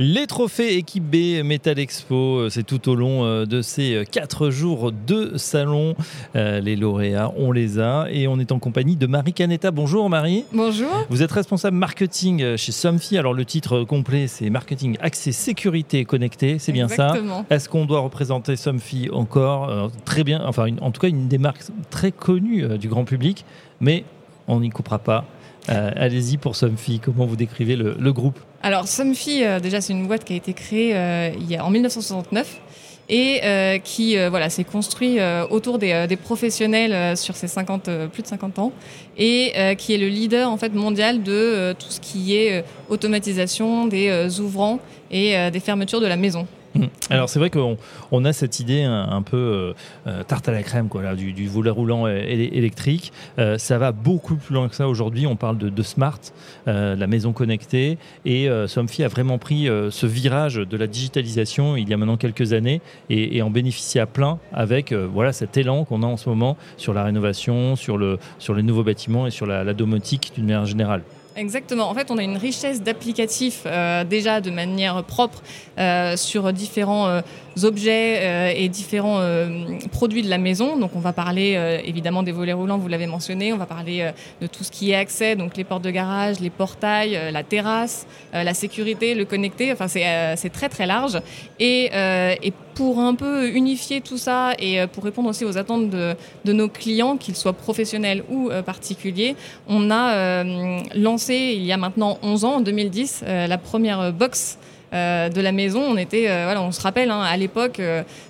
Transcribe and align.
Les 0.00 0.28
trophées 0.28 0.76
équipe 0.76 1.02
B 1.02 1.42
Metal 1.44 1.76
Expo, 1.76 2.14
euh, 2.14 2.50
c'est 2.50 2.62
tout 2.62 2.88
au 2.88 2.94
long 2.94 3.24
euh, 3.24 3.46
de 3.46 3.62
ces 3.62 3.96
euh, 3.96 4.04
quatre 4.04 4.48
jours 4.48 4.92
de 4.92 5.36
salon. 5.36 5.96
Les 6.34 6.76
lauréats, 6.76 7.32
on 7.36 7.50
les 7.50 7.80
a 7.80 8.06
et 8.08 8.28
on 8.28 8.38
est 8.38 8.52
en 8.52 8.60
compagnie 8.60 8.94
de 8.94 9.08
Marie 9.08 9.32
Canetta. 9.32 9.72
Bonjour 9.72 10.08
Marie. 10.08 10.44
Bonjour. 10.52 10.88
Vous 11.10 11.24
êtes 11.24 11.32
responsable 11.32 11.76
marketing 11.76 12.56
chez 12.56 12.70
Somfy. 12.70 13.18
Alors 13.18 13.34
le 13.34 13.44
titre 13.44 13.82
complet, 13.82 14.28
c'est 14.28 14.50
marketing 14.50 14.96
accès 15.00 15.32
sécurité 15.32 16.04
connecté. 16.04 16.60
C'est 16.60 16.70
bien 16.70 16.86
ça. 16.86 17.14
Est-ce 17.50 17.68
qu'on 17.68 17.84
doit 17.84 17.98
représenter 17.98 18.54
Somfy 18.54 19.08
encore 19.12 19.90
Très 20.04 20.22
bien. 20.22 20.42
Enfin, 20.46 20.68
en 20.80 20.92
tout 20.92 21.00
cas, 21.00 21.08
une 21.08 21.26
des 21.26 21.38
marques 21.38 21.64
très 21.90 22.12
connues 22.12 22.78
du 22.78 22.88
grand 22.88 23.04
public, 23.04 23.44
mais 23.80 24.04
on 24.46 24.60
n'y 24.60 24.70
coupera 24.70 25.00
pas. 25.00 25.24
Allez-y 25.68 26.36
pour 26.36 26.56
Somfy. 26.56 27.00
Comment 27.00 27.26
vous 27.26 27.36
décrivez 27.36 27.76
le 27.76 28.12
groupe 28.12 28.38
alors, 28.62 28.88
Somfy, 28.88 29.44
euh, 29.44 29.60
déjà, 29.60 29.80
c'est 29.80 29.92
une 29.92 30.06
boîte 30.06 30.24
qui 30.24 30.32
a 30.32 30.36
été 30.36 30.52
créée 30.52 30.92
euh, 30.94 31.30
en 31.60 31.70
1969 31.70 32.60
et 33.10 33.40
euh, 33.44 33.78
qui 33.78 34.18
voilà 34.28 34.50
s'est 34.50 34.64
construit 34.64 35.16
autour 35.48 35.78
des, 35.78 36.18
professionnels 36.22 37.16
sur 37.16 37.36
ces 37.36 37.48
50 37.48 37.88
plus 38.12 38.22
de 38.22 38.26
50 38.26 38.58
ans 38.58 38.72
et 39.16 39.54
qui 39.78 39.94
est 39.94 39.96
le 39.96 40.08
leader 40.08 40.50
en 40.50 40.58
fait 40.58 40.74
mondial 40.74 41.22
de 41.22 41.72
tout 41.78 41.88
ce 41.88 42.00
qui 42.00 42.36
est 42.36 42.62
automatisation 42.90 43.86
des 43.86 44.40
ouvrants 44.40 44.78
et 45.10 45.50
des 45.50 45.60
fermetures 45.60 46.02
de 46.02 46.06
la 46.06 46.16
maison. 46.16 46.46
Mmh. 46.78 46.84
Alors 47.10 47.28
c'est 47.28 47.40
vrai 47.40 47.50
qu'on 47.50 48.24
a 48.24 48.32
cette 48.32 48.60
idée 48.60 48.82
un, 48.82 49.22
peu 49.22 49.36
euh, 49.36 49.72
euh, 50.06 50.22
tarte 50.22 50.48
à 50.48 50.52
la 50.52 50.62
crème 50.62 50.88
quoi, 50.88 51.14
du, 51.14 51.48
volet 51.48 51.70
roulant 51.70 52.06
électrique. 52.06 53.12
Euh, 53.38 53.58
ça 53.58 53.78
va 53.78 53.90
beaucoup 53.90 54.36
plus 54.36 54.54
loin 54.54 54.68
que 54.68 54.76
ça 54.76 54.88
aujourd'hui. 54.88 55.26
On 55.26 55.36
parle 55.36 55.58
de, 55.58 55.82
smart, 55.82 56.20
la 56.66 57.06
maison 57.06 57.32
connectée. 57.32 57.98
Et 58.24 58.48
Somfy 58.66 59.02
a 59.02 59.08
vraiment 59.08 59.38
pris 59.38 59.66
ce 59.66 60.06
virage 60.06 60.56
de 60.56 60.76
la 60.76 60.86
digitalisation 60.86 61.76
il 61.76 61.88
y 61.88 61.94
a 61.94 61.96
maintenant 61.96 62.16
quelques 62.16 62.52
années 62.52 62.80
et, 63.10 63.42
en 63.42 63.50
bénéficie 63.50 63.98
à 63.98 64.06
plein 64.06 64.38
avec 64.52 64.92
voilà, 64.92 65.32
cet 65.32 65.56
élan 65.56 65.84
qu'on 65.84 66.02
a 66.02 66.06
en 66.06 66.16
ce 66.16 66.28
moment 66.28 66.56
sur 66.76 66.94
la 66.94 67.04
rénovation, 67.04 67.76
sur, 67.76 67.98
le, 67.98 68.18
sur 68.38 68.54
les 68.54 68.62
nouveaux 68.62 68.84
bâtiments 68.84 69.26
et 69.26 69.30
sur 69.30 69.46
la 69.46 69.74
domotique 69.74 70.32
d'une 70.34 70.44
manière 70.44 70.66
générale. 70.66 71.02
Exactement. 71.38 71.88
En 71.88 71.94
fait, 71.94 72.10
on 72.10 72.18
a 72.18 72.22
une 72.24 72.36
richesse 72.36 72.82
d'applicatifs 72.82 73.62
euh, 73.64 74.02
déjà 74.02 74.40
de 74.40 74.50
manière 74.50 75.04
propre 75.04 75.40
euh, 75.78 76.16
sur 76.16 76.52
différents 76.52 77.06
euh, 77.06 77.20
objets 77.64 78.54
et 78.56 78.68
différents 78.68 79.20
produits 79.90 80.22
de 80.22 80.28
la 80.28 80.38
maison. 80.38 80.76
Donc, 80.76 80.92
on 80.94 81.00
va 81.00 81.12
parler 81.12 81.80
évidemment 81.84 82.22
des 82.22 82.32
volets 82.32 82.52
roulants, 82.52 82.78
vous 82.78 82.88
l'avez 82.88 83.06
mentionné. 83.06 83.52
On 83.52 83.56
va 83.56 83.66
parler 83.66 84.10
de 84.40 84.46
tout 84.46 84.64
ce 84.64 84.70
qui 84.70 84.90
est 84.90 84.94
accès, 84.94 85.36
donc 85.36 85.56
les 85.56 85.64
portes 85.64 85.82
de 85.82 85.90
garage, 85.90 86.40
les 86.40 86.50
portails, 86.50 87.18
la 87.32 87.42
terrasse, 87.42 88.06
la 88.32 88.54
sécurité, 88.54 89.14
le 89.14 89.24
connecté. 89.24 89.72
Enfin, 89.72 89.88
c'est 89.88 90.50
très 90.52 90.68
très 90.68 90.86
large. 90.86 91.20
Et, 91.58 91.90
pour 92.74 93.00
un 93.00 93.16
peu 93.16 93.50
unifier 93.50 94.00
tout 94.00 94.18
ça 94.18 94.52
et 94.56 94.86
pour 94.86 95.02
répondre 95.02 95.28
aussi 95.28 95.44
aux 95.44 95.58
attentes 95.58 95.90
de, 95.90 96.16
nos 96.52 96.68
clients, 96.68 97.16
qu'ils 97.16 97.34
soient 97.34 97.52
professionnels 97.52 98.22
ou 98.30 98.50
particuliers, 98.64 99.34
on 99.68 99.90
a 99.90 100.44
lancé 100.94 101.28
il 101.34 101.64
y 101.64 101.72
a 101.72 101.76
maintenant 101.76 102.18
11 102.22 102.44
ans, 102.44 102.54
en 102.56 102.60
2010, 102.60 103.22
euh, 103.24 103.46
la 103.46 103.58
première 103.58 104.12
box 104.12 104.58
euh, 104.92 105.28
de 105.28 105.40
la 105.40 105.52
maison. 105.52 105.80
On 105.82 105.96
était, 105.96 106.28
euh, 106.28 106.44
voilà, 106.44 106.62
on 106.62 106.72
se 106.72 106.80
rappelle, 106.80 107.10
hein, 107.10 107.20
à 107.20 107.36
l'époque, 107.36 107.80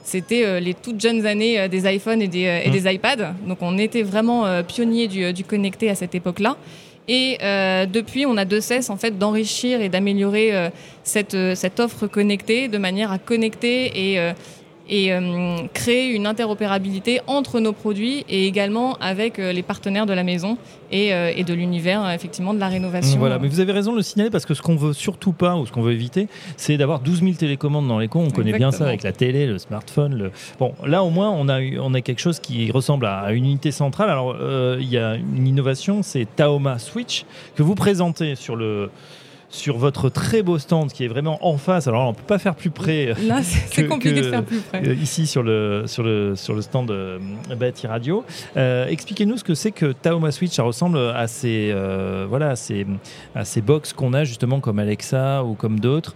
c'était 0.05 0.61
les 0.61 0.75
toutes 0.75 1.01
jeunes 1.01 1.27
années 1.27 1.69
des 1.69 1.93
iPhones 1.93 2.23
et 2.23 2.29
des, 2.29 2.63
et 2.65 2.69
mmh. 2.69 2.73
des, 2.73 2.95
iPads. 2.95 3.35
Donc 3.47 3.59
on 3.61 3.79
était 3.79 4.03
vraiment 4.03 4.63
pionniers 4.65 5.09
du, 5.09 5.33
du, 5.33 5.45
connecté 5.45 5.91
à 5.91 5.95
cette 5.95 6.15
époque-là. 6.15 6.57
Et 7.07 7.39
depuis, 7.91 8.27
on 8.27 8.37
a 8.37 8.45
de 8.45 8.61
cesse 8.61 8.91
en 8.91 8.97
fait 8.97 9.19
d'enrichir 9.19 9.81
et 9.81 9.89
d'améliorer 9.89 10.53
cette, 11.05 11.37
cette 11.55 11.81
offre 11.81 12.07
connectée 12.07 12.69
de 12.69 12.79
manière 12.79 13.13
à 13.13 13.19
connecter 13.19 14.15
et 14.15 14.33
et 14.89 15.13
euh, 15.13 15.57
créer 15.75 16.09
une 16.11 16.27
interopérabilité 16.27 17.21
entre 17.27 17.61
nos 17.61 17.73
produits 17.73 18.25
et 18.29 18.47
également 18.47 18.95
avec 19.01 19.39
euh, 19.39 19.53
les 19.53 19.63
partenaires 19.63 20.07
de 20.07 20.13
la 20.13 20.25
maison 20.25 20.57
et, 20.91 21.13
euh, 21.13 21.33
et 21.35 21.45
de 21.45 21.53
l'univers 21.53 22.11
effectivement 22.11 22.55
de 22.55 22.59
la 22.59 22.69
rénovation. 22.69 23.19
Voilà, 23.19 23.39
mais 23.39 23.49
vous 23.49 23.61
avez 23.61 23.73
raison 23.73 23.93
de 23.93 23.99
le 23.99 24.03
signaler 24.03 24.31
parce 24.31 24.47
que 24.47 24.55
ce 24.55 24.63
qu'on 24.63 24.77
veut 24.77 24.93
surtout 24.93 25.33
pas 25.33 25.57
ou 25.57 25.67
ce 25.67 25.73
qu'on 25.73 25.83
veut 25.83 25.93
éviter, 25.93 26.29
c'est 26.57 26.77
d'avoir 26.77 27.01
12 27.01 27.21
000 27.21 27.33
télécommandes 27.35 27.89
dans 27.89 27.99
les 27.99 28.09
cons. 28.09 28.25
On 28.27 28.31
connaît 28.31 28.53
bien 28.53 28.73
ça 28.73 28.87
avec 28.87 29.03
la 29.03 29.13
télé, 29.13 29.47
le 29.47 29.59
smartphone. 29.59 30.15
Le... 30.15 30.33
Bon, 30.59 30.73
là 30.87 31.05
au 31.05 31.11
moins 31.11 31.31
on 31.31 31.49
a, 31.49 31.61
on 31.81 31.93
a 31.95 32.01
quelque 32.01 32.21
chose 32.21 32.41
qui 32.41 32.71
ressemble 32.71 33.07
à 33.07 33.33
une 33.33 33.45
unité 33.45 33.71
centrale. 33.71 34.11
Alors 34.11 34.37
il 34.81 34.89
y 34.89 34.99
a 34.99 35.17
une 35.17 35.47
innovation, 35.47 36.03
c'est 36.03 36.27
Taoma 36.37 36.79
Switch 36.79 37.25
que 37.57 37.63
vous 37.63 37.75
présentez 37.75 38.35
sur 38.35 38.57
le 38.57 38.91
sur 39.51 39.79
votre 39.79 40.11
très 40.11 40.43
beau 40.43 40.59
stand 40.59 40.93
qui 40.93 41.05
est 41.05 41.09
vraiment 41.09 41.39
en 41.47 41.57
face. 41.57 41.87
Alors 41.87 42.07
on 42.07 42.11
ne 42.11 42.17
peut 42.17 42.23
pas 42.27 42.39
faire 42.39 42.55
plus 42.55 42.71
près. 42.71 43.15
Là, 43.27 43.41
c'est 43.43 43.87
compliqué 43.87 44.21
de 44.21 44.31
faire 44.31 44.45
plus 44.45 44.61
près. 44.61 44.87
Euh, 44.87 44.95
ici 44.95 45.27
sur 45.27 45.43
le, 45.43 45.85
sur 45.87 46.03
le, 46.03 46.37
sur 46.37 46.55
le 46.55 46.63
stand 46.63 46.89
de 46.89 47.19
Bâti 47.59 47.87
Radio. 47.87 48.25
Euh, 48.57 48.87
expliquez-nous 48.87 49.39
ce 49.39 49.45
que 49.45 49.55
c'est 49.55 49.73
que 49.73 49.93
Taoma 49.93 50.33
Switch. 50.33 50.53
Ça 50.53 50.63
ressemble 50.63 50.99
à 50.99 51.27
ces, 51.27 51.71
euh, 51.73 52.27
voilà, 52.29 52.51
à 52.51 52.57
ces, 52.57 52.87
à 53.35 53.45
ces 53.45 53.61
box 53.61 53.93
qu'on 53.93 54.13
a 54.13 54.25
justement 54.25 54.61
comme 54.61 54.79
Alexa 54.79 55.45
ou 55.45 55.55
comme 55.55 55.81
d'autres. 55.81 56.15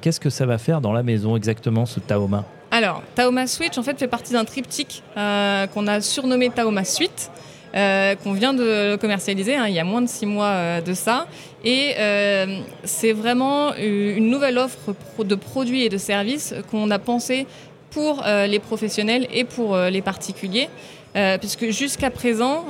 Qu'est-ce 0.00 0.20
que 0.20 0.30
ça 0.30 0.46
va 0.46 0.58
faire 0.58 0.80
dans 0.80 0.92
la 0.92 1.02
maison 1.02 1.36
exactement 1.36 1.86
ce 1.86 2.00
Taoma? 2.00 2.44
Alors, 2.70 3.02
Taoma 3.14 3.46
Switch 3.46 3.78
en 3.78 3.82
fait 3.82 3.98
fait 3.98 4.08
partie 4.08 4.32
d'un 4.32 4.44
triptyque 4.44 5.02
qu'on 5.14 5.86
a 5.86 6.00
surnommé 6.00 6.50
Taoma 6.50 6.84
Suite. 6.84 7.30
Euh, 7.74 8.14
qu'on 8.14 8.34
vient 8.34 8.54
de 8.54 8.94
commercialiser 9.00 9.56
hein, 9.56 9.66
il 9.66 9.74
y 9.74 9.80
a 9.80 9.84
moins 9.84 10.00
de 10.00 10.08
six 10.08 10.26
mois 10.26 10.46
euh, 10.46 10.80
de 10.80 10.94
ça. 10.94 11.26
Et 11.64 11.94
euh, 11.98 12.60
c'est 12.84 13.12
vraiment 13.12 13.74
une 13.74 14.30
nouvelle 14.30 14.58
offre 14.58 14.94
de 15.24 15.34
produits 15.34 15.82
et 15.82 15.88
de 15.88 15.98
services 15.98 16.54
qu'on 16.70 16.90
a 16.92 17.00
pensé 17.00 17.46
pour 17.90 18.24
les 18.24 18.58
professionnels 18.58 19.28
et 19.32 19.44
pour 19.44 19.76
les 19.76 20.02
particuliers. 20.02 20.68
puisque 21.40 21.70
jusqu'à 21.70 22.10
présent, 22.10 22.64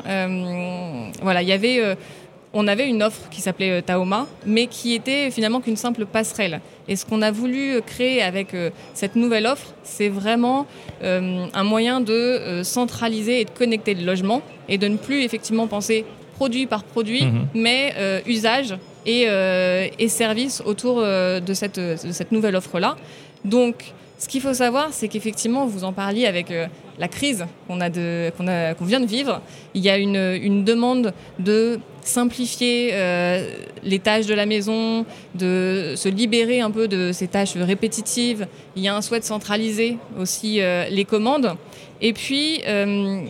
voilà, 1.22 1.40
il 1.40 1.48
y 1.48 1.52
avait 1.52 1.96
on 2.54 2.68
avait 2.68 2.88
une 2.88 3.02
offre 3.02 3.28
qui 3.30 3.40
s'appelait 3.40 3.70
euh, 3.70 3.82
Taoma, 3.82 4.26
mais 4.46 4.66
qui 4.68 4.94
était 4.94 5.30
finalement 5.30 5.60
qu'une 5.60 5.76
simple 5.76 6.06
passerelle. 6.06 6.60
Et 6.88 6.96
ce 6.96 7.04
qu'on 7.04 7.20
a 7.20 7.30
voulu 7.30 7.74
euh, 7.74 7.80
créer 7.80 8.22
avec 8.22 8.54
euh, 8.54 8.70
cette 8.94 9.16
nouvelle 9.16 9.46
offre, 9.46 9.74
c'est 9.82 10.08
vraiment 10.08 10.66
un 11.02 11.64
moyen 11.64 12.00
de 12.00 12.62
centraliser 12.62 13.42
et 13.42 13.44
de 13.44 13.50
connecter 13.50 13.92
le 13.92 14.06
logement 14.06 14.40
et 14.70 14.78
de 14.78 14.88
ne 14.88 14.96
plus 14.96 15.22
effectivement 15.22 15.66
penser 15.66 16.06
produit 16.36 16.66
par 16.66 16.82
produit, 16.82 17.26
mhm. 17.26 17.46
mais 17.54 18.22
usage 18.26 18.74
et, 19.04 19.26
et, 19.98 20.08
service 20.08 20.62
autour 20.64 21.02
de, 21.02 21.52
cette, 21.52 21.78
de 21.78 22.12
cette 22.12 22.32
nouvelle 22.32 22.56
offre-là. 22.56 22.96
Donc, 23.44 23.92
ce 24.18 24.28
qu'il 24.28 24.40
faut 24.40 24.54
savoir, 24.54 24.88
c'est 24.92 25.08
qu'effectivement, 25.08 25.66
vous 25.66 25.84
en 25.84 25.92
parliez 25.92 26.24
avec 26.24 26.50
la 26.98 27.08
crise 27.08 27.46
qu'on 27.66 27.76
vient 27.76 29.00
de 29.00 29.06
vivre. 29.06 29.40
Il 29.74 29.82
y 29.82 29.90
a 29.90 29.98
une, 29.98 30.38
une 30.40 30.64
demande 30.64 31.12
de 31.38 31.80
simplifier 32.02 32.90
euh, 32.92 33.48
les 33.82 33.98
tâches 33.98 34.26
de 34.26 34.34
la 34.34 34.46
maison, 34.46 35.04
de 35.34 35.94
se 35.96 36.08
libérer 36.08 36.60
un 36.60 36.70
peu 36.70 36.86
de 36.88 37.12
ces 37.12 37.28
tâches 37.28 37.56
répétitives. 37.56 38.46
Il 38.76 38.82
y 38.82 38.88
a 38.88 38.94
un 38.94 39.02
souhait 39.02 39.20
de 39.20 39.24
centraliser 39.24 39.96
aussi 40.18 40.60
euh, 40.60 40.88
les 40.90 41.04
commandes. 41.04 41.56
Et 42.00 42.12
puis, 42.12 42.62
euh, 42.66 43.24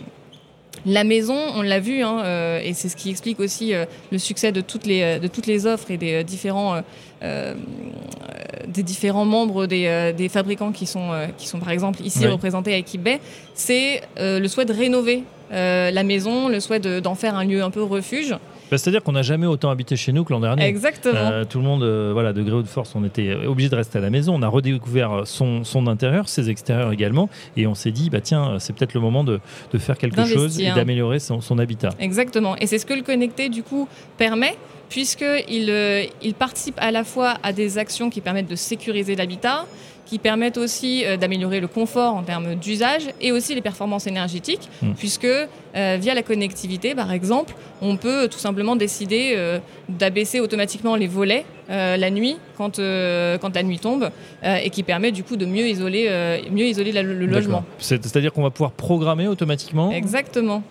la 0.85 1.03
maison, 1.03 1.37
on 1.55 1.61
l'a 1.61 1.79
vu, 1.79 2.01
hein, 2.01 2.59
et 2.63 2.73
c'est 2.73 2.89
ce 2.89 2.95
qui 2.95 3.09
explique 3.09 3.39
aussi 3.39 3.73
le 4.11 4.17
succès 4.17 4.51
de 4.51 4.61
toutes 4.61 4.85
les, 4.85 5.19
de 5.19 5.27
toutes 5.27 5.47
les 5.47 5.65
offres 5.65 5.91
et 5.91 5.97
des 5.97 6.23
différents, 6.23 6.81
des 7.21 8.83
différents 8.83 9.25
membres 9.25 9.65
des, 9.65 10.13
des, 10.15 10.29
fabricants 10.29 10.71
qui 10.71 10.85
sont, 10.85 11.11
qui 11.37 11.47
sont 11.47 11.59
par 11.59 11.71
exemple 11.71 12.01
ici 12.03 12.27
représentés 12.27 12.73
à 12.73 12.77
Équipe 12.77 13.07
c'est 13.53 14.01
le 14.19 14.47
souhait 14.47 14.65
de 14.65 14.73
rénover 14.73 15.23
la 15.51 16.03
maison, 16.03 16.49
le 16.49 16.59
souhait 16.59 16.79
d'en 16.79 17.15
faire 17.15 17.35
un 17.35 17.45
lieu 17.45 17.63
un 17.63 17.71
peu 17.71 17.83
refuge. 17.83 18.35
Bah, 18.71 18.77
c'est-à-dire 18.77 19.03
qu'on 19.03 19.11
n'a 19.11 19.21
jamais 19.21 19.47
autant 19.47 19.69
habité 19.69 19.95
chez 19.95 20.11
nous 20.11 20.23
que 20.23 20.33
l'an 20.33 20.39
dernier. 20.39 20.65
Exactement. 20.65 21.15
Euh, 21.15 21.45
tout 21.45 21.59
le 21.59 21.63
monde, 21.63 21.83
euh, 21.83 22.11
voilà, 22.13 22.33
de 22.33 22.41
gré 22.41 22.55
ou 22.55 22.61
de 22.61 22.67
force, 22.67 22.93
on 22.95 23.03
était 23.03 23.33
obligé 23.45 23.69
de 23.69 23.75
rester 23.75 23.97
à 23.97 24.01
la 24.01 24.09
maison. 24.09 24.35
On 24.35 24.41
a 24.41 24.47
redécouvert 24.47 25.21
son, 25.25 25.63
son 25.63 25.87
intérieur, 25.87 26.29
ses 26.29 26.49
extérieurs 26.49 26.91
également, 26.91 27.29
et 27.57 27.67
on 27.67 27.75
s'est 27.75 27.91
dit, 27.91 28.09
bah 28.09 28.21
tiens, 28.21 28.57
c'est 28.59 28.73
peut-être 28.73 28.93
le 28.93 29.01
moment 29.01 29.23
de, 29.23 29.39
de 29.71 29.77
faire 29.77 29.97
quelque 29.97 30.25
chose 30.25 30.59
et 30.59 30.71
d'améliorer 30.71 31.19
son, 31.19 31.41
son, 31.41 31.59
habitat. 31.59 31.89
Exactement. 31.99 32.55
Et 32.57 32.67
c'est 32.67 32.79
ce 32.79 32.85
que 32.85 32.93
le 32.93 33.01
connecté, 33.01 33.49
du 33.49 33.63
coup, 33.63 33.87
permet 34.17 34.55
puisqu'il 34.89 35.69
euh, 35.69 36.05
il 36.21 36.33
participe 36.33 36.75
à 36.77 36.91
la 36.91 37.03
fois 37.03 37.35
à 37.43 37.53
des 37.53 37.77
actions 37.77 38.09
qui 38.09 38.21
permettent 38.21 38.49
de 38.49 38.55
sécuriser 38.55 39.15
l'habitat, 39.15 39.65
qui 40.05 40.19
permettent 40.19 40.57
aussi 40.57 41.03
euh, 41.05 41.17
d'améliorer 41.17 41.59
le 41.59 41.67
confort 41.67 42.13
en 42.15 42.23
termes 42.23 42.55
d'usage 42.55 43.03
et 43.21 43.31
aussi 43.31 43.55
les 43.55 43.61
performances 43.61 44.07
énergétiques, 44.07 44.69
Mm. 44.81 44.93
puisque 44.93 45.25
euh, 45.25 45.97
via 45.99 46.13
la 46.13 46.21
connectivité, 46.23 46.95
par 46.95 47.11
exemple, 47.11 47.53
on 47.81 47.97
peut 47.97 48.27
tout 48.29 48.37
simplement 48.39 48.75
décider 48.75 49.33
euh, 49.35 49.59
d'abaisser 49.89 50.39
automatiquement 50.39 50.95
les 50.95 51.07
volets 51.07 51.45
euh, 51.69 51.97
la 51.97 52.09
nuit 52.11 52.37
quand, 52.57 52.79
euh, 52.79 53.37
quand 53.37 53.53
la 53.55 53.63
nuit 53.63 53.79
tombe 53.79 54.09
euh, 54.43 54.55
et 54.63 54.69
qui 54.69 54.83
permet 54.83 55.11
du 55.11 55.23
coup 55.23 55.35
de 55.37 55.45
mieux 55.45 55.67
isoler, 55.67 56.05
euh, 56.09 56.37
mieux 56.51 56.65
isoler 56.65 56.91
la- 56.91 57.03
le 57.03 57.25
logement. 57.25 57.63
C'est-à-dire 57.79 58.31
qu'on 58.31 58.43
va 58.43 58.51
pouvoir 58.51 58.71
programmer 58.71 59.27
automatiquement 59.27 59.91
Exactement. 59.91 60.61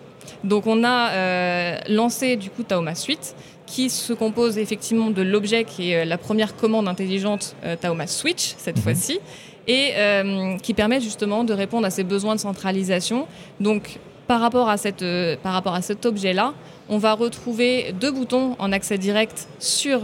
Donc 0.43 0.65
on 0.65 0.83
a 0.83 1.09
euh, 1.11 1.77
lancé 1.89 2.35
du 2.35 2.49
coup 2.49 2.63
Taoma 2.63 2.95
Suite 2.95 3.35
qui 3.65 3.89
se 3.89 4.13
compose 4.13 4.57
effectivement 4.57 5.09
de 5.09 5.21
l'objet 5.21 5.63
qui 5.63 5.91
est 5.91 6.01
euh, 6.01 6.05
la 6.05 6.17
première 6.17 6.55
commande 6.55 6.87
intelligente 6.87 7.55
euh, 7.63 7.75
Taoma 7.75 8.07
Switch 8.07 8.53
cette 8.57 8.77
Mhm. 8.77 8.83
fois-ci 8.83 9.19
et 9.67 9.91
euh, 9.95 10.57
qui 10.57 10.73
permet 10.73 11.01
justement 11.01 11.43
de 11.43 11.53
répondre 11.53 11.87
à 11.87 11.89
ces 11.89 12.03
besoins 12.03 12.35
de 12.35 12.39
centralisation. 12.39 13.27
Donc 13.59 13.99
par 14.27 14.39
rapport 14.41 14.69
à, 14.69 14.77
cette, 14.77 15.01
euh, 15.01 15.35
par 15.41 15.53
rapport 15.53 15.73
à 15.73 15.81
cet 15.81 16.05
objet-là, 16.05 16.53
on 16.89 16.97
va 16.99 17.13
retrouver 17.13 17.93
deux 17.99 18.11
boutons 18.11 18.55
en 18.59 18.71
accès 18.71 18.97
direct 18.99 19.47
sur, 19.59 20.01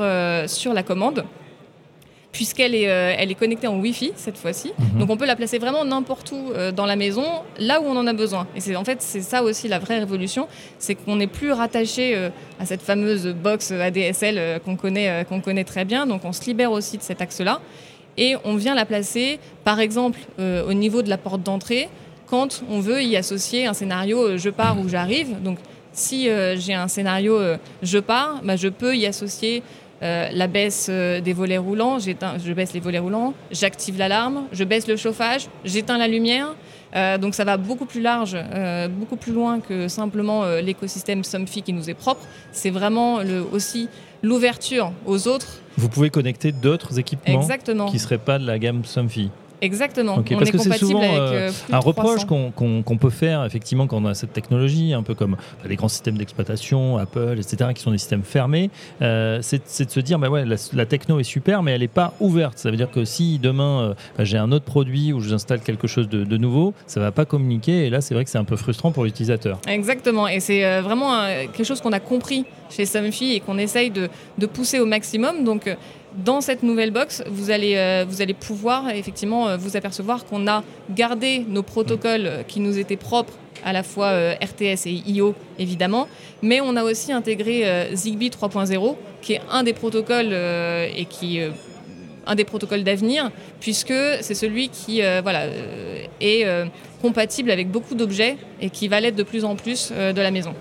sur 0.48 0.74
la 0.74 0.81
commande 0.84 1.24
puisqu'elle 2.31 2.75
est, 2.75 2.89
euh, 2.89 3.13
elle 3.18 3.31
est 3.31 3.36
connectée 3.36 3.68
en 3.68 3.78
Wi-Fi 3.80 4.13
cette 4.16 4.38
fois-ci. 4.38 4.72
Mhm. 4.78 5.00
Donc 5.00 5.10
on 5.10 5.18
peut 5.18 5.25
la 5.25 5.36
placer 5.36 5.60
vraiment 5.60 5.83
n'importe 5.83 6.31
où 6.31 6.51
euh, 6.51 6.72
dans 6.72 6.86
la 6.86 6.95
maison, 6.95 7.25
là 7.60 7.81
où 7.81 7.86
on 7.86 7.98
en 7.98 8.07
a 8.07 8.13
besoin. 8.13 8.48
Et 8.56 8.62
c'est 8.62 8.75
en 8.75 8.83
fait 8.83 9.01
c'est 9.01 9.22
ça 9.22 9.44
aussi 9.44 9.68
la 9.68 9.80
vraie 9.80 10.00
révolution, 10.00 10.48
c'est 10.80 10.95
qu'on 10.95 11.18
n'est 11.18 11.28
plus 11.28 11.51
rattaché 11.51 12.16
euh, 12.16 12.30
à 12.60 12.66
cette 12.66 12.81
fameuse 12.81 13.28
box 13.28 13.72
ADSL 13.72 14.62
qu'on 14.63 14.75
connaît, 14.75 15.25
qu'on 15.28 15.42
connaît 15.42 15.63
très 15.63 15.86
bien. 15.86 16.06
Donc 16.06 16.25
on 16.25 16.31
se 16.31 16.45
libère 16.45 16.72
aussi 16.72 16.98
de 16.98 17.04
cet 17.04 17.22
axe-là 17.22 17.60
et 18.18 18.36
on 18.44 18.56
vient 18.56 18.75
la 18.75 18.86
placer, 18.86 19.39
par 19.63 19.80
exemple 19.80 20.19
au 20.39 20.74
niveau 20.74 21.01
de 21.01 21.10
la 21.10 21.18
porte 21.18 21.42
d'entrée, 21.44 21.89
quand 22.27 22.63
on 22.69 22.80
veut 22.80 23.04
y 23.04 23.16
associer 23.16 23.66
un 23.66 23.74
scénario 23.74 24.38
je 24.38 24.50
pars 24.50 24.80
ou 24.80 24.88
j'arrive. 24.88 25.42
Donc 25.42 25.57
si 25.94 26.30
j'ai 26.56 26.74
un 26.74 26.88
scénario 26.88 27.39
je 27.81 27.98
pars, 27.98 28.42
bah, 28.44 28.56
je 28.56 28.68
peux 28.68 28.95
y 28.95 29.06
associer 29.06 29.63
euh, 30.01 30.30
la 30.33 30.48
baisse 30.48 30.88
euh, 30.89 31.21
des 31.21 31.33
volets 31.33 31.57
roulants, 31.57 32.00
je 32.00 32.53
baisse 32.53 32.74
les 32.74 32.80
volets 32.80 33.00
roulants, 33.00 33.33
j'active 33.51 33.98
l'alarme, 33.98 34.44
je 34.51 34.63
baisse 34.63 34.88
le 34.88 34.95
chauffage, 34.95 35.48
j'éteins 35.63 35.98
la 35.98 36.07
lumière. 36.07 36.56
Euh, 36.94 37.18
donc 37.18 37.36
ça 37.36 37.45
va 37.45 37.56
beaucoup 37.56 37.86
plus 37.86 38.01
large, 38.01 38.36
euh, 38.36 38.88
beaucoup 38.89 39.15
plus 39.15 39.31
loin 39.31 39.59
que 39.62 39.88
simplement 39.88 40.44
l'écosystème 40.62 41.24
Somfy 41.24 41.62
qui 41.62 41.71
nous 41.71 41.89
est 41.89 41.94
propre. 41.94 42.21
C'est 42.51 42.69
vraiment 42.69 43.19
le, 43.19 43.45
aussi 43.51 43.88
l'ouverture 44.24 44.92
aux 45.06 45.27
autres. 45.27 45.62
Vous 45.77 45.88
pouvez 45.88 46.09
connecter 46.09 46.51
d'autres 46.51 47.00
équipements 47.00 47.39
Exactement. 47.39 47.88
qui 47.88 47.95
ne 47.95 48.00
seraient 48.00 48.18
pas 48.18 48.39
de 48.39 48.45
la 48.45 48.59
gamme 48.59 48.83
Somfy. 48.86 49.30
Exactement. 49.62 50.16
On 50.18 50.24
parce 50.24 50.50
est 50.50 50.52
que 50.52 50.58
c'est 50.58 50.78
souvent, 50.78 51.00
avec 51.02 51.13
euh, 51.13 51.50
euh, 51.50 51.52
Un 51.72 51.80
reproche 51.80 52.25
300. 52.25 52.52
qu'on 52.56 52.98
peut 52.98 53.10
faire 53.12 53.46
effectivement 53.46 53.86
quand 53.86 53.98
on 54.02 54.06
a 54.06 54.16
cette 54.16 54.34
technologie, 54.34 54.94
un 54.94 55.04
peu 55.04 55.13
comme 55.13 55.31
bah, 55.34 55.69
les 55.69 55.75
grands 55.75 55.88
systèmes 55.88 56.18
d'exploitation, 56.18 56.98
Apple, 56.98 57.38
etc., 57.38 57.72
qui 57.75 57.81
sont 57.81 57.92
des 57.92 58.00
systèmes 58.00 58.24
fermés, 58.24 58.72
euh, 59.02 59.40
c'est 59.42 59.86
de 59.86 59.92
se 59.92 60.00
dire, 60.00 60.18
bah 60.18 60.30
ouais, 60.30 60.46
la, 60.46 60.56
la 60.74 60.86
techno 60.86 61.19
est 61.19 61.24
super, 61.24 61.62
mais 61.62 61.72
elle 61.74 61.81
n'est 61.81 61.88
pas 61.88 62.13
ouverte. 62.19 62.58
Ça 62.58 62.72
veut 62.72 62.78
dire 62.78 62.90
que 62.90 63.06
si 63.06 63.38
demain 63.38 63.81
euh, 63.81 63.94
bah, 64.18 64.24
j'ai 64.24 64.38
un 64.38 64.52
autre 64.52 64.66
produit 64.66 65.13
où 65.13 65.22
j'installe 65.22 65.62
quelque 65.62 65.88
chose 65.88 66.10
de, 66.10 66.24
de 66.24 66.38
nouveau, 66.38 66.74
ça 66.88 67.00
va 67.00 67.12
pas 67.12 67.25
communiquer. 67.25 67.86
Et 67.86 67.90
là, 67.92 68.02
c'est 68.02 68.16
vrai 68.16 68.24
que 68.24 68.31
c'est 68.31 68.40
un 68.40 68.44
peu 68.44 68.56
frustrant 68.56 68.92
pour 68.92 69.04
l'utilisateur. 69.04 69.60
Exactement, 69.68 70.28
et 70.28 70.40
c'est 70.40 70.81
vraiment 70.81 71.25
quelque 71.54 71.63
chose 71.63 71.81
qu'on 71.81 71.92
a 71.92 72.00
compris 72.00 72.46
chez 72.71 72.85
Somfy 72.85 73.33
et 73.33 73.39
qu'on 73.39 73.57
essaye 73.57 73.91
de, 73.91 74.09
de 74.38 74.45
pousser 74.45 74.79
au 74.79 74.85
maximum. 74.85 75.44
Donc, 75.44 75.68
euh, 75.68 75.75
dans 76.15 76.41
cette 76.41 76.63
nouvelle 76.63 76.91
box, 76.91 77.23
vous 77.27 77.51
allez, 77.51 77.75
euh, 77.75 78.06
pouvoir 78.39 78.89
effectivement 78.89 79.47
euh, 79.47 79.57
vous 79.57 79.77
apercevoir 79.77 80.25
qu'on 80.25 80.47
a 80.47 80.63
gardé 80.89 81.45
nos 81.47 81.63
protocoles 81.63 82.44
qui 82.47 82.59
nous 82.59 82.77
étaient 82.77 82.97
propres, 82.97 83.33
à 83.63 83.73
la 83.73 83.83
fois 83.83 84.33
RTS 84.33 84.88
et 84.88 85.03
IO 85.06 85.35
évidemment, 85.59 86.07
mais 86.41 86.62
on 86.62 86.75
a 86.75 86.83
aussi 86.83 87.12
intégré 87.12 87.89
Zigbee 87.94 88.29
3.0, 88.29 88.95
qui 89.21 89.33
est 89.33 89.41
un 89.51 89.62
des 89.62 89.74
protocoles 89.74 90.33
et 90.33 91.06
qui 91.07 91.39
un 92.25 92.35
des 92.35 92.44
protocoles 92.44 92.83
d'avenir, 92.83 93.31
puisque 93.59 93.94
c'est 94.21 94.35
celui 94.35 94.69
qui 94.69 95.01
euh, 95.01 95.21
euh, 95.25 96.03
est 96.19 96.45
euh, 96.45 96.65
compatible 97.01 97.51
avec 97.51 97.69
beaucoup 97.69 97.95
d'objets 97.95 98.38
et 98.59 98.69
qui 98.69 98.88
va 98.88 99.00
l'être 99.00 99.15
de 99.15 99.23
plus 99.23 99.44
en 99.44 99.56
plus 99.56 99.91
de 99.91 100.21
la 100.21 100.31
maison. 100.31 100.53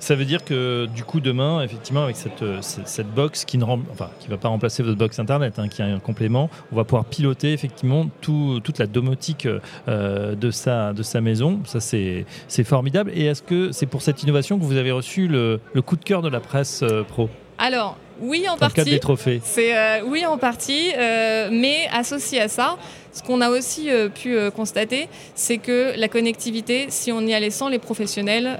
Ça 0.00 0.14
veut 0.14 0.26
dire 0.26 0.44
que 0.44 0.86
du 0.94 1.02
coup 1.02 1.18
demain, 1.18 1.60
effectivement, 1.62 2.04
avec 2.04 2.14
cette, 2.16 3.08
box 3.14 3.44
qui 3.44 3.58
ne 3.58 3.64
va 3.64 4.36
pas 4.36 4.48
remplacer 4.48 4.82
votre 4.82 4.96
box 4.96 5.18
internet, 5.18 5.58
hein, 5.58 5.68
qui 5.68 5.82
est 5.82 5.86
un 5.86 5.98
complément, 5.98 6.50
on 6.70 6.76
va 6.76 6.84
pouvoir 6.84 7.04
piloter 7.04 7.52
effectivement 7.52 8.08
tout- 8.20 8.60
toute 8.62 8.78
la 8.78 8.86
domotique 8.86 9.48
de 9.88 10.50
sa 10.52 10.92
de 10.92 11.02
sa 11.02 11.20
maison. 11.20 11.60
Ça 11.64 11.80
c'est 11.80 12.24
formidable. 12.64 13.10
Et 13.14 13.24
est-ce 13.24 13.42
que 13.42 13.72
c'est 13.72 13.86
pour 13.86 14.02
cette 14.02 14.22
innovation 14.22 14.58
que 14.58 14.64
vous 14.64 14.76
avez 14.76 14.92
reçu 14.92 15.26
le, 15.26 15.58
coup 15.84 15.96
de 15.96 16.04
cœur 16.04 16.22
de 16.22 16.28
la 16.28 16.40
presse 16.40 16.84
pro? 17.08 17.28
Alors, 17.58 17.96
oui, 18.20 18.46
en 18.48 18.56
partie. 18.56 18.84
des 18.84 18.98
trophées 18.98 19.40
C'est 19.44 19.76
euh, 19.76 20.00
oui 20.04 20.24
en 20.26 20.38
partie, 20.38 20.90
euh, 20.96 21.48
mais 21.52 21.88
associé 21.92 22.40
à 22.40 22.48
ça, 22.48 22.76
ce 23.12 23.22
qu'on 23.22 23.40
a 23.40 23.50
aussi 23.50 23.90
euh, 23.90 24.08
pu 24.08 24.36
constater, 24.54 25.08
c'est 25.34 25.58
que 25.58 25.98
la 25.98 26.08
connectivité, 26.08 26.86
si 26.88 27.12
on 27.12 27.20
y 27.20 27.34
allait 27.34 27.50
sans 27.50 27.68
les 27.68 27.78
professionnels, 27.78 28.58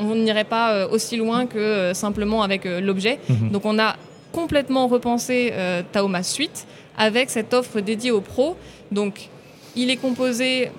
on 0.00 0.14
n'irait 0.14 0.44
pas 0.44 0.86
aussi 0.88 1.16
loin 1.16 1.46
que 1.46 1.92
simplement 1.94 2.42
avec 2.42 2.64
l'objet. 2.64 3.18
Mhm. 3.28 3.50
Donc 3.50 3.64
on 3.64 3.78
a 3.78 3.96
complètement 4.32 4.86
repensé 4.86 5.52
Taoma 5.92 6.22
Suite 6.22 6.66
avec 6.98 7.30
cette 7.30 7.54
offre 7.54 7.80
dédiée 7.80 8.10
aux 8.10 8.20
pros. 8.20 8.56
Donc 8.92 9.28
il 9.76 9.90
est 9.90 9.96
composé 9.96 10.70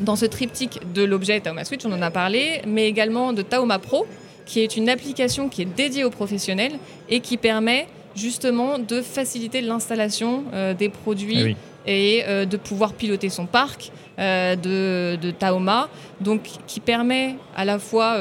dans 0.00 0.16
ce 0.16 0.26
triptyque 0.26 0.80
de 0.92 1.02
l'objet 1.02 1.40
Taoma 1.40 1.64
Switch, 1.64 1.84
on 1.84 1.92
en 1.92 2.02
a 2.02 2.10
parlé, 2.10 2.62
mais 2.66 2.86
également 2.88 3.32
de 3.32 3.42
Taoma 3.42 3.78
Pro, 3.78 4.06
qui 4.48 4.58
est 4.60 4.76
une 4.76 4.88
application 4.88 5.48
qui 5.48 5.62
est 5.62 5.72
dédiée 5.82 6.02
aux 6.04 6.10
professionnels 6.10 6.72
et 7.08 7.20
qui 7.20 7.36
permet 7.36 7.86
justement 8.16 8.78
de 8.80 9.00
faciliter 9.02 9.60
l'installation 9.60 10.42
euh, 10.52 10.74
des 10.74 10.88
produits 10.88 11.38
Eh 11.38 11.44
oui. 11.44 11.56
et 11.86 12.24
euh, 12.26 12.44
de 12.46 12.56
pouvoir 12.56 12.94
piloter 12.94 13.28
son 13.28 13.46
parc 13.46 13.92
euh, 14.18 14.56
de, 14.56 15.16
de 15.24 15.30
Taoma, 15.30 15.88
donc 16.20 16.40
qui 16.66 16.80
permet 16.80 17.36
à 17.56 17.64
la 17.64 17.78
fois 17.78 18.16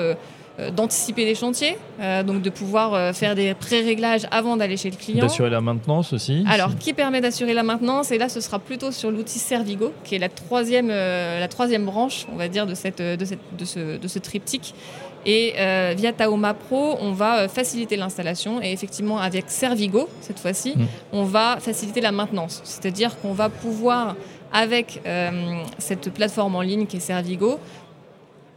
d'anticiper 0.71 1.23
les 1.25 1.35
chantiers, 1.35 1.77
euh, 2.01 2.23
donc 2.23 2.41
de 2.41 2.49
pouvoir 2.49 2.93
euh, 2.95 3.13
faire 3.13 3.35
des 3.35 3.53
pré-réglages 3.53 4.25
avant 4.31 4.57
d'aller 4.57 4.75
chez 4.75 4.89
le 4.89 4.95
client. 4.97 5.21
D'assurer 5.25 5.51
la 5.51 5.61
maintenance 5.61 6.13
aussi. 6.13 6.43
Alors, 6.49 6.75
qui 6.77 6.93
permet 6.93 7.21
d'assurer 7.21 7.53
la 7.53 7.61
maintenance 7.61 8.11
Et 8.11 8.17
là, 8.17 8.27
ce 8.27 8.41
sera 8.41 8.57
plutôt 8.57 8.91
sur 8.91 9.11
l'outil 9.11 9.37
Servigo, 9.37 9.93
qui 10.03 10.15
est 10.15 10.19
la 10.19 10.29
troisième, 10.29 10.89
euh, 10.89 11.39
la 11.39 11.47
troisième 11.47 11.85
branche, 11.85 12.25
on 12.33 12.37
va 12.37 12.47
dire, 12.47 12.65
de, 12.65 12.73
cette, 12.73 13.01
de, 13.01 13.23
cette- 13.25 13.39
de 13.57 13.65
ce, 13.65 13.97
de 13.97 14.07
ce 14.07 14.17
triptyque. 14.19 14.73
Et 15.29 15.53
euh, 15.57 15.93
via 15.95 16.13
Taoma 16.13 16.53
Pro, 16.53 16.95
on 17.01 17.11
va 17.11 17.39
euh, 17.39 17.47
faciliter 17.49 17.97
l'installation. 17.97 18.61
Et 18.61 18.71
effectivement, 18.71 19.19
avec 19.19 19.45
Servigo, 19.49 20.07
cette 20.21 20.39
fois-ci, 20.39 20.73
Mm. 20.77 20.85
on 21.11 21.23
va 21.25 21.57
faciliter 21.59 21.99
la 21.99 22.13
maintenance. 22.13 22.61
C'est-à-dire 22.63 23.19
qu'on 23.19 23.33
va 23.33 23.49
pouvoir, 23.49 24.15
avec 24.53 25.01
euh, 25.05 25.61
cette 25.77 26.13
plateforme 26.13 26.55
en 26.55 26.61
ligne 26.61 26.85
qui 26.85 26.97
est 26.97 27.01
Servigo, 27.01 27.59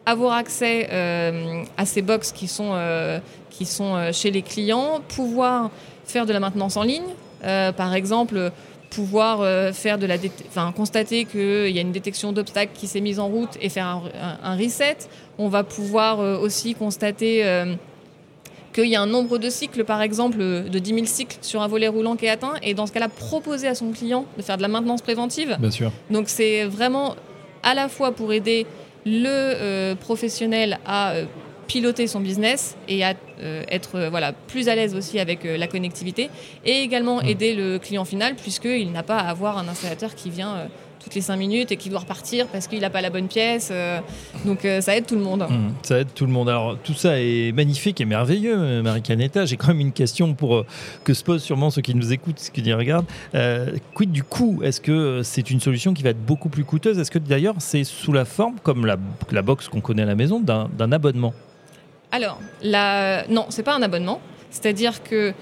avoir 0.06 0.34
accès 0.34 0.88
euh, 0.92 1.62
à 1.76 1.84
ces 1.86 2.02
box 2.02 2.30
qui 2.30 2.46
sont, 2.46 2.72
qui 3.50 3.66
sont 3.66 4.10
chez 4.12 4.30
les 4.30 4.42
clients, 4.42 5.00
pouvoir 5.08 5.70
faire 6.04 6.24
de 6.24 6.32
la 6.32 6.40
maintenance 6.40 6.76
en 6.76 6.82
ligne, 6.82 7.10
par 7.76 7.94
exemple 7.94 8.50
pouvoir 8.90 9.40
euh, 9.40 9.72
faire 9.72 9.98
de 9.98 10.06
la 10.06 10.16
enfin, 10.48 10.72
constater 10.76 11.24
qu'il 11.24 11.70
y 11.70 11.78
a 11.78 11.80
une 11.80 11.92
détection 11.92 12.32
d'obstacles 12.32 12.72
qui 12.74 12.86
s'est 12.86 13.00
mise 13.00 13.18
en 13.20 13.28
route 13.28 13.50
et 13.60 13.68
faire 13.68 13.86
un, 13.86 14.02
un- 14.20 14.52
un 14.52 14.56
reset. 14.56 14.96
On 15.38 15.48
va 15.48 15.62
pouvoir 15.64 16.20
euh, 16.20 16.36
aussi 16.38 16.74
constater 16.74 17.44
euh, 17.46 17.74
qu'il 18.72 18.86
y 18.86 18.96
a 18.96 19.00
un 19.00 19.06
nombre 19.06 19.38
de 19.38 19.48
cycles, 19.50 19.84
par 19.84 20.02
exemple 20.02 20.38
de 20.38 20.78
10 20.78 20.94
000 20.94 21.06
cycles 21.06 21.38
sur 21.40 21.62
un 21.62 21.68
volet 21.68 21.88
roulant 21.88 22.16
qui 22.16 22.26
est 22.26 22.30
atteint, 22.30 22.54
et 22.62 22.74
dans 22.74 22.86
ce 22.86 22.92
cas-là, 22.92 23.08
proposer 23.08 23.66
à 23.66 23.74
son 23.74 23.90
client 23.92 24.26
de 24.36 24.42
faire 24.42 24.56
de 24.56 24.62
la 24.62 24.68
maintenance 24.68 25.02
préventive. 25.02 25.56
Bien 25.58 25.70
sûr. 25.70 25.90
Donc 26.10 26.28
c'est 26.28 26.64
vraiment 26.64 27.16
à 27.62 27.74
la 27.74 27.88
fois 27.88 28.12
pour 28.12 28.32
aider 28.32 28.66
le 29.06 29.24
euh, 29.26 29.94
professionnel 29.94 30.78
à 30.86 31.12
euh, 31.12 31.24
piloter 31.70 32.08
son 32.08 32.18
business 32.18 32.76
et 32.88 33.04
à 33.04 33.14
euh, 33.40 33.62
être 33.68 33.94
euh, 33.94 34.10
voilà, 34.10 34.32
plus 34.32 34.68
à 34.68 34.74
l'aise 34.74 34.96
aussi 34.96 35.20
avec 35.20 35.44
euh, 35.44 35.56
la 35.56 35.68
connectivité 35.68 36.28
et 36.64 36.80
également 36.80 37.20
Mm. 37.20 37.26
aider 37.26 37.54
le 37.54 37.78
client 37.78 38.04
final 38.04 38.34
puisqu'il 38.34 38.90
n'a 38.92 39.02
pas 39.02 39.18
à 39.18 39.28
avoir 39.28 39.56
un 39.58 39.68
installateur 39.68 40.14
qui 40.14 40.30
vient 40.30 40.68
toutes 41.02 41.14
les 41.14 41.20
5 41.20 41.36
minutes 41.36 41.72
et 41.72 41.76
qui 41.76 41.88
doit 41.90 42.00
repartir 42.00 42.46
parce 42.46 42.66
qu'il 42.66 42.80
n'a 42.80 42.90
pas 42.90 43.00
la 43.00 43.10
bonne 43.10 43.26
pièce. 43.26 43.72
donc 44.44 44.66
ça 44.80 44.96
aide 44.96 45.06
tout 45.06 45.16
le 45.16 45.22
monde. 45.22 45.46
Mmh, 45.48 45.72
ça 45.82 45.98
aide 45.98 46.08
tout 46.14 46.26
le 46.26 46.32
monde. 46.32 46.48
Alors 46.48 46.78
tout 46.78 46.94
ça 46.94 47.20
est 47.20 47.52
magnifique 47.52 48.00
et 48.00 48.04
merveilleux, 48.04 48.82
Marie 48.82 49.02
Canetta. 49.02 49.44
J'ai 49.44 49.56
quand 49.56 49.68
même 49.68 49.80
une 49.80 49.92
question 49.92 50.34
pour 50.34 50.64
que 51.04 51.14
se 51.14 51.24
posent 51.24 51.42
sûrement 51.42 51.70
ceux 51.70 51.82
qui 51.82 51.94
nous 51.94 52.12
écoutent, 52.12 52.38
ceux 52.38 52.52
qui 52.52 52.62
nous 52.62 52.76
regardent. 52.76 53.06
Euh, 53.34 53.76
quid 53.94 54.12
du 54.12 54.22
coût? 54.22 54.60
Est-ce 54.62 54.80
que 54.80 55.22
c'est 55.24 55.50
une 55.50 55.60
solution 55.60 55.94
qui 55.94 56.02
va 56.02 56.10
être 56.10 56.24
beaucoup 56.24 56.48
plus 56.48 56.64
coûteuse? 56.64 56.98
Est-ce 56.98 57.10
que 57.10 57.18
d'ailleurs 57.18 57.56
c'est 57.58 57.84
sous 57.84 58.12
la 58.12 58.24
forme, 58.24 58.56
comme 58.62 58.86
la, 58.86 58.96
la 59.30 59.42
box 59.42 59.68
qu'on 59.68 59.80
connaît 59.80 60.02
à 60.02 60.06
la 60.06 60.16
maison, 60.16 60.40
d'un 60.40 60.92
abonnement? 60.92 61.34
Alors, 62.12 62.38
la... 62.62 63.26
non, 63.28 63.46
c'est 63.50 63.62
pas 63.62 63.74
un 63.74 63.82
abonnement. 63.82 64.20
C'est-à-dire 64.50 65.02
que 65.02 65.32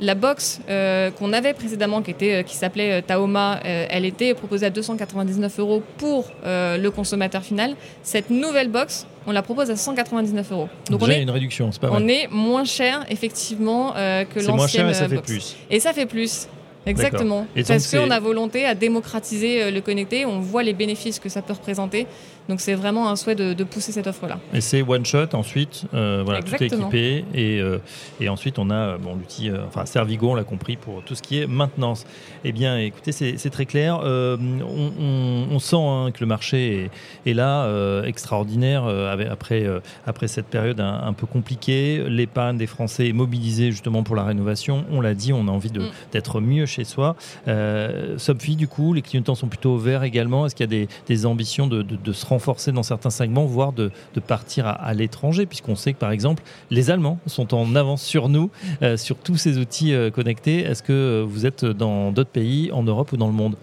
la 0.00 0.14
box 0.14 0.60
euh, 0.68 1.10
qu'on 1.10 1.32
avait 1.32 1.54
précédemment, 1.54 2.02
qui, 2.02 2.10
était, 2.10 2.44
qui 2.44 2.56
s'appelait 2.56 3.00
Taoma, 3.00 3.60
elle 3.62 4.04
était 4.04 4.34
proposée 4.34 4.66
à 4.66 4.70
299 4.70 5.58
euros 5.60 5.82
pour 5.98 6.30
le 6.44 6.88
consommateur 6.88 7.42
final. 7.42 7.74
Cette 8.02 8.28
nouvelle 8.30 8.68
box, 8.68 9.06
on 9.26 9.32
la 9.32 9.42
propose 9.42 9.70
à 9.70 9.76
199 9.76 10.52
euros. 10.52 10.68
Donc 10.90 11.00
Déjà, 11.00 11.12
on 11.12 11.16
est 11.16 11.22
une 11.22 11.30
réduction, 11.30 11.72
c'est 11.72 11.80
pas. 11.80 11.90
On 11.92 12.08
est 12.08 12.28
moins 12.30 12.64
cher 12.64 13.06
effectivement 13.08 13.92
que 13.92 14.40
l'ancienne. 14.40 14.44
C'est 14.44 14.52
moins 14.52 14.66
cher 14.66 14.88
et 14.88 14.94
ça 14.94 15.08
fait 15.08 15.22
plus. 15.22 15.56
Et 15.70 15.80
ça 15.80 15.92
fait 15.92 16.06
plus. 16.06 16.48
Exactement. 16.86 17.46
Parce 17.66 17.90
qu'on 17.90 18.10
a 18.10 18.20
volonté 18.20 18.64
à 18.64 18.74
démocratiser 18.74 19.70
le 19.70 19.80
connecté, 19.80 20.24
on 20.24 20.40
voit 20.40 20.62
les 20.62 20.72
bénéfices 20.72 21.18
que 21.18 21.28
ça 21.28 21.42
peut 21.42 21.52
représenter. 21.52 22.06
Donc 22.48 22.60
c'est 22.60 22.74
vraiment 22.74 23.08
un 23.08 23.16
souhait 23.16 23.34
de, 23.34 23.64
pousser 23.64 23.92
cette 23.92 24.06
offre-là. 24.06 24.38
Et 24.54 24.60
c'est 24.60 24.82
one 24.82 25.04
shot 25.04 25.34
ensuite, 25.34 25.84
euh, 25.92 26.22
voilà, 26.24 26.42
tout 26.42 26.54
est 26.54 26.66
équipé 26.66 27.24
et, 27.34 27.60
euh, 27.60 27.78
et 28.20 28.28
ensuite 28.28 28.58
on 28.60 28.70
a 28.70 28.74
euh, 28.74 28.98
bon, 28.98 29.14
l'outil, 29.14 29.50
enfin 29.66 29.86
Servigo, 29.86 30.30
on 30.30 30.34
l'a 30.34 30.44
compris 30.44 30.76
pour 30.76 31.02
tout 31.02 31.14
ce 31.16 31.22
qui 31.22 31.40
est 31.40 31.46
maintenance. 31.46 32.04
Eh 32.44 32.52
bien, 32.52 32.78
écoutez, 32.78 33.10
c'est 33.12 33.50
très 33.50 33.66
clair. 33.66 34.00
On, 34.02 35.58
sent 35.58 35.76
hein, 35.76 36.10
que 36.12 36.20
le 36.20 36.26
marché 36.26 36.90
est, 37.24 37.34
là, 37.34 37.68
extraordinaire 38.04 38.86
après, 39.30 39.66
après 40.06 40.28
cette 40.28 40.46
période 40.46 40.80
un, 40.80 41.12
peu 41.12 41.26
compliquée. 41.26 42.04
L'épargne 42.08 42.56
des 42.56 42.66
Français 42.66 43.08
est 43.08 43.12
mobilisée 43.12 43.72
justement 43.72 44.04
pour 44.04 44.14
la 44.14 44.22
rénovation. 44.22 44.84
On 44.92 45.00
l'a 45.00 45.14
dit, 45.14 45.32
on 45.32 45.48
a 45.48 45.50
envie 45.50 45.70
mm. 45.70 45.90
d'être 46.12 46.40
mieux 46.40 46.66
chez 46.66 46.84
soi. 46.84 47.16
Euh, 47.48 48.16
du 48.46 48.68
coup, 48.68 48.92
les 48.92 49.02
clignotants 49.02 49.34
sont 49.34 49.48
plutôt 49.48 49.76
verts 49.76 50.04
également. 50.04 50.46
Est-ce 50.46 50.54
qu'il 50.54 50.72
y 50.72 50.82
a 50.82 50.86
des, 51.08 51.26
ambitions 51.26 51.66
de, 51.66 51.82
de, 51.82 51.96
de 51.96 52.12
se 52.12 52.24
rendre 52.24 52.35
renforcer 52.36 52.70
dans 52.70 52.82
certains 52.82 53.08
segments, 53.08 53.46
voire 53.46 53.72
de, 53.72 53.90
partir 54.26 54.66
à, 54.66 54.92
l'étranger, 54.92 55.46
puisqu'on 55.46 55.74
sait 55.74 55.94
que 55.94 55.98
par 55.98 56.10
exemple 56.10 56.42
les 56.70 56.90
Allemands 56.90 57.18
sont 57.26 57.54
en 57.54 57.74
avance 57.74 58.02
sur 58.02 58.28
nous, 58.28 58.50
euh, 58.82 58.98
sur 58.98 59.16
tous 59.16 59.36
ces 59.36 59.56
outils 59.56 59.94
euh, 59.94 60.10
connectés. 60.10 60.60
Est-ce 60.60 60.82
que 60.82 60.92
euh, 60.92 61.24
vous 61.26 61.46
êtes 61.46 61.64
dans 61.64 62.12
d'autres 62.12 62.30
pays, 62.30 62.70
en 62.72 62.82
Europe 62.82 63.12
ou 63.12 63.16
dans 63.16 63.28
le 63.28 63.32
monde? 63.32 63.56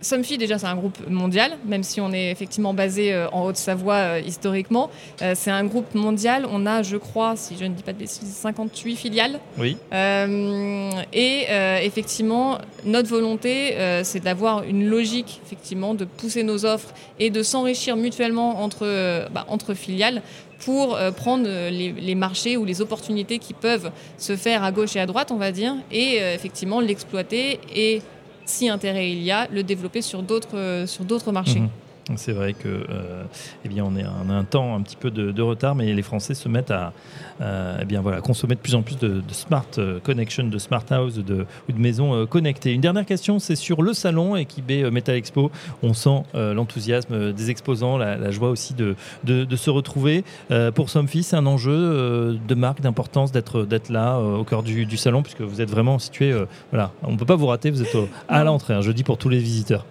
Somfy, 0.00 0.38
déjà, 0.38 0.58
c'est 0.58 0.66
un 0.66 0.76
groupe 0.76 0.98
mondial, 1.08 1.52
même 1.64 1.82
si 1.82 2.00
on 2.00 2.12
est 2.12 2.30
effectivement 2.30 2.74
basé 2.74 3.12
euh, 3.12 3.28
en 3.30 3.44
Haute-Savoie 3.44 3.94
euh, 3.94 4.20
historiquement. 4.24 4.90
Euh, 5.22 5.32
c'est 5.34 5.50
un 5.50 5.64
groupe 5.64 5.94
mondial. 5.94 6.46
On 6.50 6.66
a, 6.66 6.82
je 6.82 6.96
crois, 6.96 7.34
si 7.36 7.56
je 7.58 7.64
ne 7.64 7.74
dis 7.74 7.82
pas 7.82 7.92
de 7.92 7.98
bêtises, 7.98 8.28
58 8.28 8.96
filiales. 8.96 9.40
Oui. 9.58 9.76
et 11.12 11.46
effectivement, 11.82 12.58
notre 12.84 13.08
volonté, 13.08 13.74
c'est 14.02 14.20
d'avoir 14.20 14.62
une 14.62 14.86
logique, 14.88 15.40
effectivement, 15.44 15.94
de 15.94 16.04
pousser 16.04 16.42
nos 16.42 16.64
offres 16.64 16.92
et 17.18 17.30
de 17.30 17.42
s'enrichir 17.42 17.96
mutuellement 17.96 18.62
entre, 18.62 19.28
bah, 19.32 19.46
entre 19.48 19.74
filiales 19.74 20.22
pour 20.58 20.98
prendre 21.16 21.44
les, 21.44 21.92
les, 21.92 22.14
marchés 22.14 22.56
ou 22.56 22.64
les 22.64 22.80
opportunités 22.80 23.38
qui 23.38 23.52
peuvent 23.52 23.90
se 24.18 24.36
faire 24.36 24.64
à 24.64 24.72
gauche 24.72 24.96
et 24.96 25.00
à 25.00 25.06
droite, 25.06 25.30
on 25.30 25.36
va 25.36 25.52
dire, 25.52 25.74
et 25.90 26.16
effectivement 26.16 26.80
l'exploiter 26.80 27.60
et 27.74 28.02
si 28.46 28.68
intérêt 28.68 29.10
il 29.10 29.22
y 29.22 29.30
a, 29.30 29.48
le 29.48 29.62
développer 29.62 30.02
sur 30.02 30.22
d'autres 30.22 30.84
sur 30.86 31.04
d'autres 31.04 31.32
marchés. 31.32 31.60
Mhm. 31.60 31.68
C'est 32.14 32.32
vrai 32.32 32.52
que, 32.52 32.68
euh, 32.68 33.24
eh 33.64 33.68
bien, 33.68 33.84
on, 33.84 33.96
est, 33.96 34.04
a 34.04 34.32
un 34.32 34.44
temps 34.44 34.76
un 34.76 34.80
petit 34.80 34.94
peu 34.94 35.10
de, 35.10 35.42
retard, 35.42 35.74
mais 35.74 35.92
les 35.92 36.02
Français 36.02 36.34
se 36.34 36.48
mettent 36.48 36.70
à, 36.70 36.92
eh 37.40 37.84
bien, 37.84 38.00
voilà, 38.00 38.20
consommer 38.20 38.54
de 38.54 38.60
plus 38.60 38.76
en 38.76 38.82
plus 38.82 38.96
de, 38.96 39.22
smart 39.32 39.66
euh, 39.78 39.98
connection, 39.98 40.46
de 40.46 40.58
smart 40.58 40.84
house 40.90 41.16
de, 41.16 41.46
ou 41.68 41.72
de 41.72 41.78
maisons 41.78 42.14
euh, 42.14 42.26
connectées. 42.26 42.72
Une 42.72 42.80
dernière 42.80 43.06
question, 43.06 43.40
c'est 43.40 43.56
sur 43.56 43.82
le 43.82 43.92
salon 43.92 44.36
Equibé 44.36 44.88
Metal 44.90 45.16
Expo. 45.16 45.50
On 45.82 45.94
sent 45.94 46.22
l'enthousiasme 46.34 47.32
des 47.32 47.50
exposants, 47.50 47.98
la, 47.98 48.30
joie 48.30 48.50
aussi 48.50 48.74
de, 48.74 48.94
se 49.56 49.70
retrouver. 49.70 50.24
pour 50.74 50.90
Somfy, 50.90 51.22
c'est 51.22 51.36
un 51.36 51.46
enjeu 51.46 52.38
de 52.46 52.54
marque, 52.54 52.80
d'importance 52.80 53.32
d'être 53.32 53.66
là 53.90 54.18
au 54.18 54.44
cœur 54.44 54.62
du, 54.62 54.96
salon, 54.96 55.22
puisque 55.22 55.40
vous 55.40 55.60
êtes 55.60 55.70
vraiment 55.70 55.98
situé. 55.98 56.34
voilà, 56.70 56.92
on 57.02 57.12
ne 57.12 57.16
peut 57.16 57.24
pas 57.24 57.36
vous 57.36 57.46
rater, 57.46 57.70
vous 57.70 57.82
êtes 57.82 57.96
à 58.28 58.44
l'entrée, 58.44 58.74
un 58.74 58.80
jeudi 58.80 59.02
pour 59.02 59.18
tous 59.18 59.28
les 59.28 59.38
visiteurs. 59.38 59.84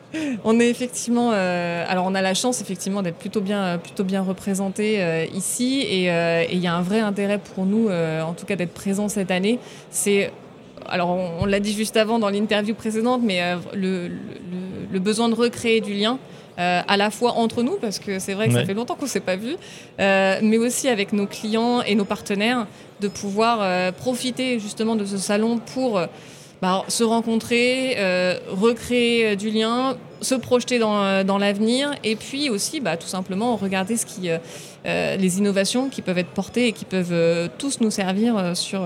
On 0.48 0.60
est 0.60 0.70
effectivement. 0.70 1.32
alors 1.32 2.06
on 2.06 2.14
a 2.14 2.22
la 2.22 2.36
chance 2.36 2.62
effectivement 2.62 3.02
d'être 3.02 3.18
plutôt 3.18 3.42
bien, 3.42 3.80
plutôt 3.80 4.04
bien 4.04 4.22
représenté 4.22 5.02
euh, 5.02 5.26
ici 5.34 5.84
euh, 6.08 6.44
et 6.48 6.54
il 6.54 6.60
y 6.60 6.68
a 6.68 6.76
un 6.76 6.84
vrai 6.84 7.00
intérêt 7.00 7.40
pour 7.40 7.66
nous, 7.66 7.90
euh, 7.90 8.22
en 8.22 8.34
tout 8.34 8.46
cas 8.46 8.56
d'être 8.56 8.74
présent 8.74 9.10
cette 9.10 9.32
année. 9.32 9.58
C'est 9.90 10.32
alors 10.88 11.10
on, 11.10 11.46
l'a 11.46 11.60
dit 11.60 11.74
juste 11.74 11.98
avant 11.98 12.20
dans 12.20 12.30
l'interview 12.30 12.76
précédente, 12.76 13.22
mais 13.24 13.42
le, 13.74 14.12
besoin 15.00 15.30
de 15.30 15.34
recréer 15.34 15.82
du 15.82 15.96
lien. 15.96 16.20
à 16.58 16.96
la 16.96 17.10
fois 17.10 17.32
entre 17.32 17.64
nous, 17.64 17.78
parce 17.82 17.98
que 17.98 18.20
c'est 18.20 18.36
vrai 18.36 18.50
que 18.50 18.54
ça 18.54 18.66
fait 18.66 18.76
longtemps 18.76 18.94
qu'on 18.94 19.06
ne 19.06 19.10
s'est 19.10 19.20
pas 19.20 19.36
vu, 19.36 19.56
mais 19.98 20.58
aussi 20.60 20.88
avec 20.88 21.12
nos 21.12 21.26
clients 21.26 21.82
et 21.82 21.96
nos 21.96 22.06
partenaires, 22.06 22.68
de 23.02 23.08
pouvoir 23.08 23.94
profiter 23.94 24.60
justement 24.60 24.96
de 24.96 25.06
ce 25.06 25.18
salon 25.18 25.58
pour 25.74 26.00
bah, 26.66 26.84
se 26.88 27.04
rencontrer, 27.04 27.98
recréer 28.50 29.36
du 29.36 29.50
lien, 29.50 29.98
se 30.26 30.36
projeter 30.36 30.80
dans, 30.80 31.04
euh, 31.04 31.24
l'avenir 31.40 31.92
et 32.04 32.16
puis 32.16 32.50
aussi 32.50 32.80
bah, 32.80 32.98
tout 32.98 33.08
simplement 33.08 33.56
regarder 33.56 33.96
euh, 34.24 34.38
euh, 34.86 35.16
les 35.16 35.38
innovations 35.38 35.90
qui 35.90 36.02
peuvent 36.02 36.18
être 36.18 36.30
portées 36.30 36.68
et 36.68 36.72
qui 36.72 36.86
peuvent 36.86 37.50
tous 37.58 37.80
nous 37.82 37.92
servir 37.92 38.56
sur 38.56 38.82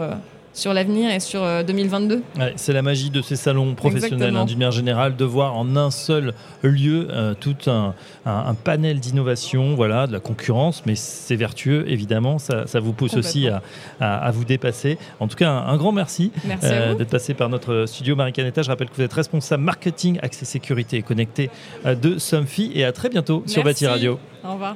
sur 0.60 0.74
l'avenir 0.74 1.10
et 1.12 1.20
sur 1.20 1.42
2022. 1.64 2.22
c'est 2.56 2.74
la 2.74 2.82
magie 2.82 3.10
de 3.10 3.22
ces 3.22 3.36
salons 3.36 3.76
professionnels 3.76 4.36
hein, 4.36 4.46
d'une 4.46 4.58
manière 4.58 4.72
générale 4.72 5.16
de 5.16 5.26
voir 5.26 5.56
en 5.58 5.76
un 5.76 5.90
seul 5.90 6.34
lieu 6.62 7.08
tout 7.40 7.56
un, 7.68 7.96
un, 8.26 8.54
panel 8.54 9.00
d'innovation, 9.00 9.76
voilà, 9.76 10.08
de 10.08 10.14
la 10.14 10.20
concurrence, 10.20 10.84
mais 10.86 10.96
c'est 10.96 11.36
vertueux 11.36 11.86
évidemment, 11.88 12.40
ça, 12.40 12.68
ça 12.68 12.80
vous 12.80 12.94
pousse 12.94 13.16
aussi 13.16 13.48
à, 13.48 13.62
à, 14.00 14.32
vous 14.32 14.46
dépasser. 14.46 14.98
En 15.20 15.28
tout 15.28 15.38
cas, 15.38 15.50
un, 15.50 15.78
grand 15.78 15.92
merci, 15.92 16.32
d'être 16.62 17.10
passé 17.10 17.34
par 17.34 17.50
notre 17.50 17.86
studio 17.88 18.16
Marie 18.16 18.34
Canetta. 18.34 18.62
Je 18.62 18.70
rappelle 18.70 18.90
que 18.90 18.96
vous 18.96 19.02
êtes 19.02 19.14
responsable 19.14 19.64
marketing, 19.64 20.20
accès 20.22 20.46
sécurité 20.46 20.98
et 20.98 21.02
connecté 21.02 21.50
de 21.86 22.18
Somfy 22.18 22.72
et 22.76 22.84
à 22.84 22.92
très 22.92 23.10
bientôt 23.10 23.44
sur 23.46 23.64
Bâti 23.64 23.88
Radio. 23.88 24.20
Au 24.44 24.54
revoir. 24.54 24.76